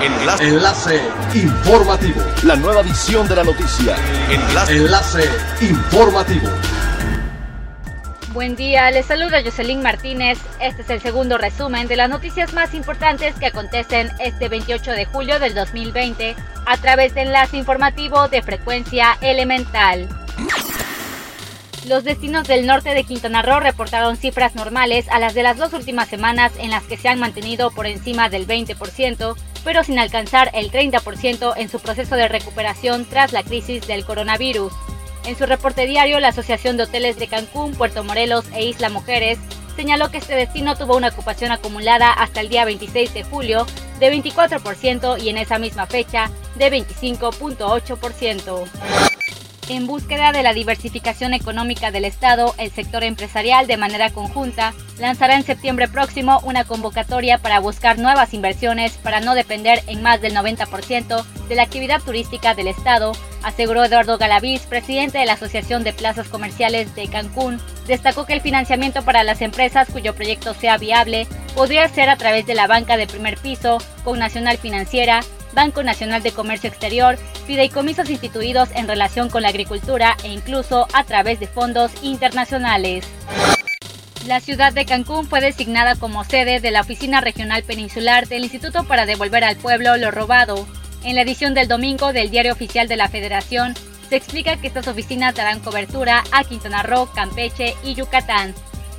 [0.00, 0.44] Enlace.
[0.44, 1.00] Enlace
[1.34, 2.22] informativo.
[2.44, 3.96] La nueva edición de la noticia.
[4.30, 4.76] Enlace.
[4.76, 5.24] Enlace
[5.60, 6.48] informativo.
[8.32, 10.38] Buen día, les saluda Jocelyn Martínez.
[10.60, 15.04] Este es el segundo resumen de las noticias más importantes que acontecen este 28 de
[15.06, 20.08] julio del 2020 a través de enlace informativo de frecuencia elemental.
[21.88, 25.72] Los destinos del norte de Quintana Roo reportaron cifras normales a las de las dos
[25.72, 29.34] últimas semanas en las que se han mantenido por encima del 20%,
[29.64, 34.70] pero sin alcanzar el 30% en su proceso de recuperación tras la crisis del coronavirus.
[35.24, 39.38] En su reporte diario, la Asociación de Hoteles de Cancún, Puerto Morelos e Isla Mujeres
[39.74, 43.66] señaló que este destino tuvo una ocupación acumulada hasta el día 26 de julio
[43.98, 49.07] de 24% y en esa misma fecha de 25.8%.
[49.68, 55.36] En búsqueda de la diversificación económica del Estado, el sector empresarial, de manera conjunta, lanzará
[55.36, 60.34] en septiembre próximo una convocatoria para buscar nuevas inversiones para no depender en más del
[60.34, 63.12] 90% de la actividad turística del Estado,
[63.42, 67.60] aseguró Eduardo Galaviz, presidente de la Asociación de Plazas Comerciales de Cancún.
[67.86, 72.46] Destacó que el financiamiento para las empresas cuyo proyecto sea viable podría ser a través
[72.46, 75.20] de la banca de primer piso, con Nacional Financiera,
[75.52, 81.04] Banco Nacional de Comercio Exterior, fideicomisos instituidos en relación con la agricultura e incluso a
[81.04, 83.06] través de fondos internacionales.
[84.26, 88.84] La ciudad de Cancún fue designada como sede de la Oficina Regional Peninsular del Instituto
[88.84, 90.66] para devolver al pueblo lo robado.
[91.04, 93.74] En la edición del domingo del Diario Oficial de la Federación,
[94.08, 98.54] se explica que estas oficinas darán cobertura a Quintana Roo, Campeche y Yucatán.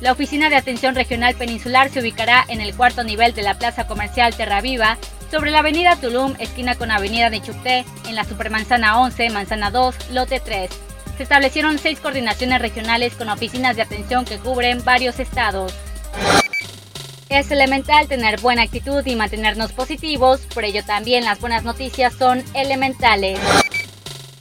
[0.00, 3.86] La Oficina de Atención Regional Peninsular se ubicará en el cuarto nivel de la Plaza
[3.86, 4.98] Comercial Terra Viva
[5.30, 10.40] sobre la avenida Tulum, esquina con avenida Nichupté, en la Supermanzana 11, Manzana 2, Lote
[10.40, 10.70] 3.
[11.16, 15.72] Se establecieron seis coordinaciones regionales con oficinas de atención que cubren varios estados.
[17.28, 22.42] Es elemental tener buena actitud y mantenernos positivos, por ello también las buenas noticias son
[22.54, 23.38] elementales.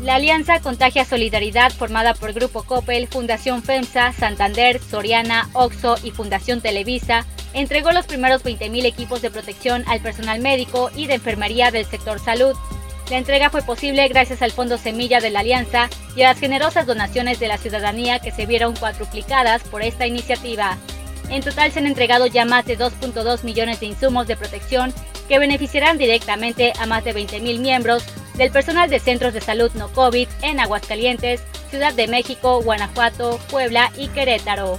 [0.00, 6.60] La Alianza Contagia Solidaridad, formada por Grupo Coppel, Fundación FEMSA, Santander, Soriana, OXO y Fundación
[6.60, 7.24] Televisa,
[7.54, 12.18] entregó los primeros 20.000 equipos de protección al personal médico y de enfermería del sector
[12.18, 12.54] salud.
[13.10, 16.86] La entrega fue posible gracias al Fondo Semilla de la Alianza y a las generosas
[16.86, 20.76] donaciones de la ciudadanía que se vieron cuadruplicadas por esta iniciativa.
[21.30, 24.92] En total se han entregado ya más de 2.2 millones de insumos de protección
[25.28, 28.04] que beneficiarán directamente a más de 20.000 miembros
[28.36, 33.90] del personal de centros de salud no COVID en Aguascalientes, Ciudad de México, Guanajuato, Puebla
[33.96, 34.78] y Querétaro.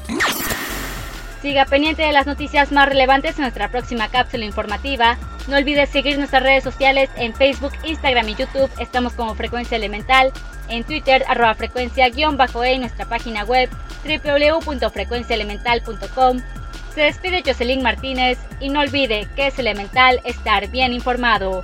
[1.41, 5.19] Siga pendiente de las noticias más relevantes en nuestra próxima cápsula informativa.
[5.47, 8.71] No olvides seguir nuestras redes sociales en Facebook, Instagram y YouTube.
[8.79, 10.33] Estamos como Frecuencia Elemental.
[10.69, 12.25] En Twitter, arroba frecuencia-e y
[12.79, 13.69] nuestra página web
[14.03, 16.41] www.frecuenciaelemental.com.
[16.95, 21.63] Se despide Jocelyn Martínez y no olvide que es elemental estar bien informado.